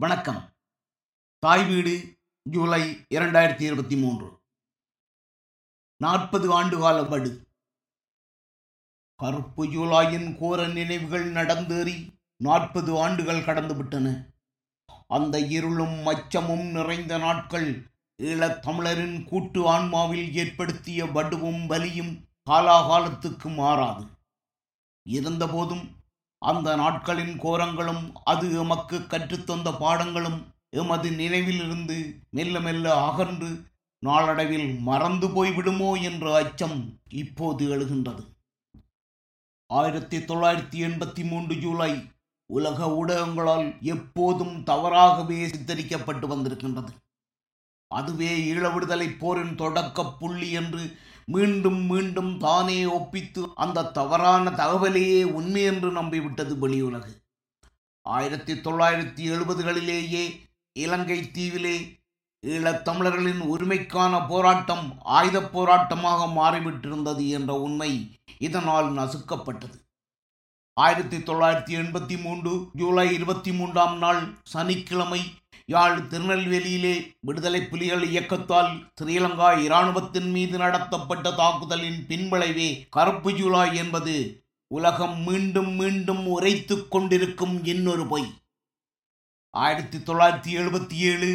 [0.00, 0.52] வணக்கம்.
[1.38, 4.40] தாய் வீடு ஜூலை இரண்டாயிரத்தி இருபத்தி மூன்று.
[5.96, 7.46] நாற்பது ஆண்டு கால படு.
[9.16, 14.26] கருப்பு ஜூலாயின் கோர நினைவுகள் நடந்தேறி நாற்பது ஆண்டுகள் கடந்துவிட்டன.
[15.08, 17.90] அந்த இருளும் மச்சமும் நிறைந்த நாட்கள்
[18.22, 24.06] ஈழத் தமிழரின் கூட்டு ஆன்மாவில் ஏற்படுத்திய வடுவும் வலியும் காலாகாலத்துக்கு மாறாது.
[25.08, 25.99] இருந்தபோதும்
[26.42, 30.38] அந்த நாட்களின் கோரங்களும் அது எமக்கு கற்றுத்தந்த பாடங்களும்
[30.70, 31.96] எமது நினைவிலிருந்து
[32.30, 33.50] மெல்ல மெல்ல அகன்று
[34.02, 38.22] நாளடைவில் மறந்து போய்விடுமோ என்ற அச்சம் இப்போது எழுகின்றது.
[39.70, 41.92] ஆயிரத்தி தொள்ளாயிரத்தி எண்பத்தி மூன்று ஜூலை
[42.50, 46.92] உலக ஊடகங்களால் எப்போதும் தவறாகவே சித்தரிக்கப்பட்டு வந்திருக்கின்றது.
[47.90, 50.82] அதுவே ஈழ விடுதலை போரின் தொடக்க புள்ளி என்று
[51.32, 57.12] மீண்டும் மீண்டும் தானே ஒப்பித்து அந்த தவறான தகவலையே உண்மை என்று நம்பிவிட்டது வெளியுலகு.
[58.06, 60.24] ஆயிரத்தி தொள்ளாயிரத்தி எழுபதுகளிலேயே
[60.72, 61.76] இலங்கை தீவிலே
[62.46, 64.86] ஈழத்தமிழர்களின் உரிமைக்கான போராட்டம்
[65.16, 67.90] ஆயுதப் போராட்டமாக மாறிவிட்டிருந்தது என்ற உண்மை
[68.38, 69.78] இதனால் நசுக்கப்பட்டது.
[70.80, 75.22] ஆயிரத்தி தொள்ளாயிரத்தி எண்பத்தி மூன்று ஜூலை இருபத்தி மூன்றாம் நாள் சனிக்கிழமை
[75.72, 84.14] யாழ் திருநெல்வேலியிலே விடுதலை புலிகள் இயக்கத்தால் ஸ்ரீலங்கா இராணுவத்தின் மீது நடத்தப்பட்ட தாக்குதலின் பின்விளைவே கருப்பு ஜூலை என்பது
[84.70, 88.28] உலகம் மீண்டும் மீண்டும் உரைத்து கொண்டிருக்கும் இன்னொரு பொய்.
[89.54, 91.30] ஆயிரத்தி தொள்ளாயிரத்தி எழுபத்தி ஏழு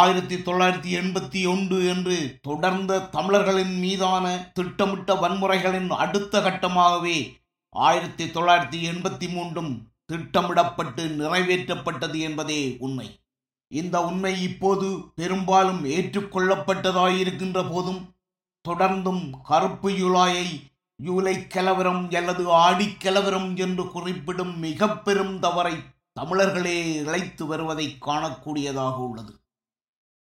[0.00, 7.18] ஆயிரத்தி தொள்ளாயிரத்தி எண்பத்தி ஒன்று என்று தொடர்ந்த தமிழர்களின் மீதான திட்டமிட்ட வன்முறைகளின் அடுத்த கட்டமாகவே
[7.74, 9.72] ஆயிரத்தி தொள்ளாயிரத்தி எண்பத்தி மூன்றும்
[10.12, 13.08] திட்டமிடப்பட்டு நிறைவேற்றப்பட்டது என்பதே உண்மை.
[13.70, 18.02] இந்த உண்மை இப்போது பெரும்பாலும் ஏற்றுக்கொள்ளப்பட்டதாயிருக்கின்ற போதும்
[18.64, 20.46] தொடர்ந்தும் கருப்பு யூலாயை
[21.00, 25.74] ஜூலை கலவரம் அல்லது ஆடிக்கலவரம் என்று குறிப்பிடும் மிக பெரும் தவறை
[26.20, 29.32] தமிழர்களே இழைத்து வருவதை காணக்கூடியதாக உள்ளது.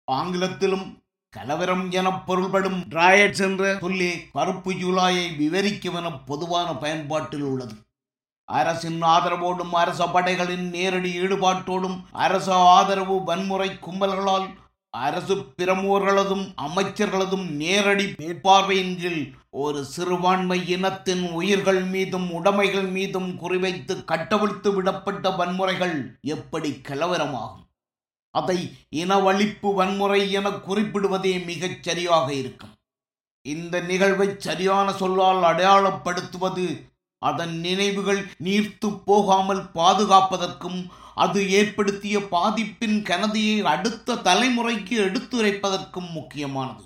[0.08, 0.86] ஆங்கிலத்திலும்
[1.32, 7.74] கலவரம் என பொருள்படும் ராயட்ஸ் என்ற சொல்லி கருப்பு ஜூலாயை விவரிக்கும் என பொதுவான பயன்பாட்டில் உள்ளது.
[8.44, 14.48] அரசின் ஆதரவோடும் அரச படைகளின் நேரடி ஈடுபாட்டோடும் அரச ஆதரவு வன்முறை கும்பல்களால்
[14.90, 24.82] அரசு பிரமுகர்களதும் அமைச்சர்களதும் நேரடி மேற்பார்வையின் கீழ் ஒரு சிறுபான்மை இனத்தின் உயிர்கள் மீதும் உடைமைகள் மீதும் குறிவைத்து கட்டவிழ்த்து
[24.82, 27.66] விடப்பட்ட வன்முறைகள் எப்படி கலவரமாகும்?
[28.30, 28.58] அதை
[28.96, 32.72] இனவழிப்பு வன்முறை என குறிப்பிடுவதே மிகச் சரியாக இருக்கும்.
[33.42, 36.90] இந்த நிகழ்வை சரியான சொல்லால் அடையாளப்படுத்துவது
[37.28, 40.80] அதன் நினைவுகள் நீர்த்து போகாமல் பாதுகாப்பதற்கும்
[41.24, 46.84] அது ஏற்படுத்திய பாதிப்பின் கனதியை அடுத்த தலைமுறைக்கு எடுத்துரைப்பதற்கும் முக்கியமானது.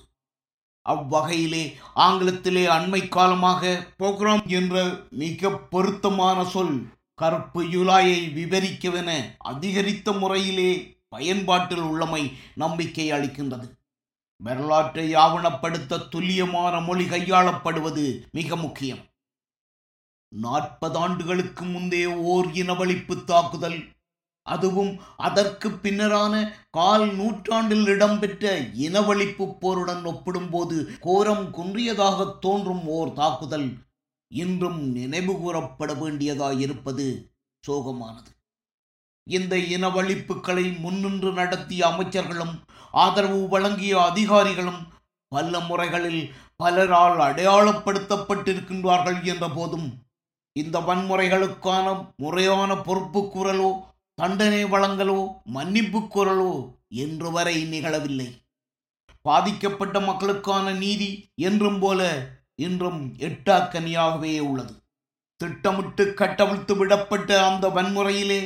[0.87, 1.65] அவ்வகையிலே
[2.07, 3.63] ஆங்கிலத்திலே அண்மை காலமாக
[3.99, 4.75] புரோகிராம் என்ற
[5.23, 6.77] மிக பொருத்தமான சொல்
[7.15, 9.11] கருப்பு யுலாயை விவரிக்கவென
[9.53, 10.71] அதிகரித்த முறையிலே
[11.09, 12.23] பயன்பாட்டில் உள்ளமை
[12.55, 13.67] நம்பிக்கை அளிக்கின்றது.
[14.41, 19.03] வரலாற்றை ஆவணப்படுத்த துல்லியமான மொழி கையாளப்படுவது மிக முக்கியம்.
[20.33, 23.79] நாற்பதாண்டுகளுக்கு முந்தைய ஓர் இனவழிப்பு தாக்குதல்.
[24.43, 26.35] அதுவும் அதற்கு பின்னரான
[26.71, 33.69] கால் நூற்றாண்டில் இடம்பெற்ற இனவழிப்பு போருடன் ஒப்பிடும்போது கோரம் குன்றியதாக தோன்றும் ஓர் தாக்குதல்.
[34.29, 37.07] இன்றும் நினைவு கூறப்பட வேண்டியதாயிருப்பது
[37.65, 38.31] சோகமானது.
[39.27, 42.55] இந்த இனவழிப்புகளை முன்னின்று நடத்திய அமைச்சர்களும்
[42.93, 44.83] ஆதரவு வழங்கிய அதிகாரிகளும்
[45.29, 46.23] பல முறைகளில்
[46.63, 49.89] பலரால் அடையாளப்படுத்தப்பட்டிருக்கின்றார்கள் என்ற போதும்
[50.57, 51.87] இந்த வன்முறைகளுக்கான
[52.17, 53.71] முறையான பொறுப்பு குரலோ
[54.19, 55.19] தண்டனை வழங்கலோ
[55.57, 56.53] மன்னிப்பு குரலோ
[57.05, 58.29] என்று வரை நிகழவில்லை.
[59.25, 61.11] பாதிக்கப்பட்ட மக்களுக்கான நீதி
[61.49, 62.01] என்றும் போல
[62.67, 64.75] இன்றும் எட்டாக்கனியாகவே உள்ளது.
[65.41, 68.41] திட்டமிட்டு கட்டவிழ்த்து விடப்பட்ட அந்த வன்முறையிலே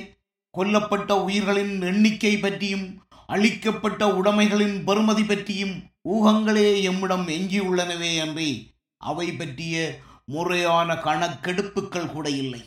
[0.55, 2.87] கொல்லப்பட்ட உயிர்களின் எண்ணிக்கை பற்றியும்
[3.27, 5.75] அளிக்கப்பட்ட உடைமைகளின் பெறுமதி பற்றியும்
[6.15, 8.51] ஊகங்களே எம்மிடம் எஞ்சியுள்ளனவே அன்றி
[9.01, 9.77] அவை பற்றிய
[10.33, 12.63] முறையான கணக்கெடுப்புகள் கூட இல்லை.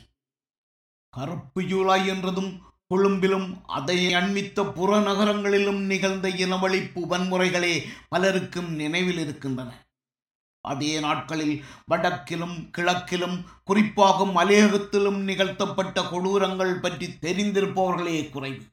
[1.13, 2.51] கருப்பு ஜூலாய் என்றதும்
[2.91, 3.47] கொழும்பிலும்
[3.77, 7.75] அதை அண்மித்த புறநகரங்களிலும் நிகழ்ந்த இனவழிப்பு வன்முறைகளே
[8.09, 9.71] பலருக்கும் நினைவில் இருக்கின்றன.
[10.65, 11.55] அதே நாட்களில்
[11.91, 18.63] வடக்கிலும் கிழக்கிலும் குறிப்பாக மலையகத்திலும் நிகழ்த்தப்பட்ட கொடூரங்கள் பற்றி தெரிந்திருப்பவர்களே குறைவு.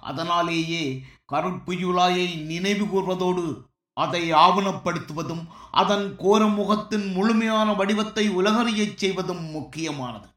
[0.00, 0.84] அதனாலேயே
[1.32, 3.44] கருப்பு ஜூலாயை நினைவு கூர்வதோடு
[3.96, 5.44] அதை ஆவணப்படுத்துவதும்
[5.82, 10.28] அதன் கோர முகத்தின் முழுமையான வடிவத்தை உலகறியச் செய்வதும் முக்கியமானது.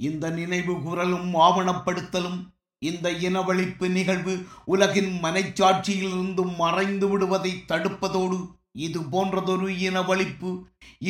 [0.00, 2.40] இந்த நினைவு குரலும் ஆவணப்படுத்தலும்
[2.82, 8.38] இந்த இனவழிப்பு நிகழ்வு உலகின் மனைச்சாட்சியிலிருந்தும் மறைந்து விடுவதை தடுப்பதோடு
[8.84, 10.50] இது போன்றதொரு இனவழிப்பு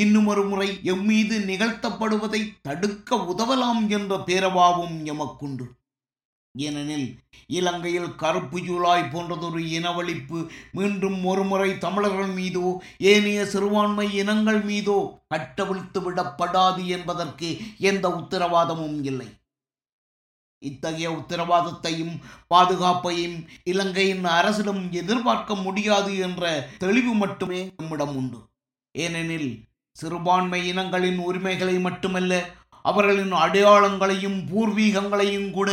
[0.00, 5.66] இன்னுமொரு முறை எம்மீது நிகழ்த்தப்படுவதை தடுக்க உதவலாம் என்ற பேரவாவும் எமக்குண்டு.
[6.54, 7.06] ஏனெனில்
[7.46, 10.38] இலங்கையில் கருப்பு ஜூலாய் போன்றதொரு இனவழிப்பு
[10.72, 14.98] மீண்டும் ஒருமுறை தமிழர்கள் மீதோ ஏனைய சிறுபான்மை இனங்கள் மீதோ
[15.34, 19.28] கட்டவிழ்த்து விடப்படாது என்பதற்கு எந்த உத்தரவாதமும் இல்லை.
[20.58, 22.14] இத்தகைய உத்தரவாதத்தையும்
[22.54, 28.40] பாதுகாப்பையும் இலங்கையின் அரசிடம் எதிர்பார்க்க முடியாது என்ற தெளிவு மட்டுமே நம்மிடம் உண்டு.
[28.94, 29.50] ஏனெனில்
[29.96, 32.32] சிறுபான்மை இனங்களின் உரிமைகளை மட்டுமல்ல
[32.84, 35.70] அவர்களின் அடையாளங்களையும் பூர்வீகங்களையும் கூட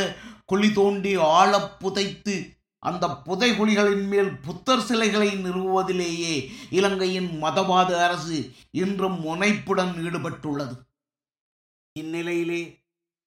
[0.49, 9.93] குழி தோண்டி ஆழ புதைத்து அந்த புதைகுழிகளின் மேல் புத்தர் சிலைகளை நிறுவுவதிலேயே இலங்கையின் மதவாத அரசு இன்றும் முனைப்புடன்
[9.95, 10.75] ஈடுபட்டுள்ளது.
[11.99, 12.61] இந்நிலையிலே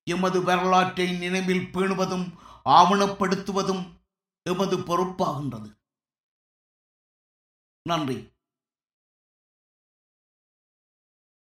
[0.05, 2.27] எமது வரலாற்றை நினைவில் பேணுவதும்
[2.65, 3.85] ஆவணப்படுத்துவதும்
[4.43, 5.71] எமது பொறுப்பாகின்றது.
[7.83, 8.31] நன்றி.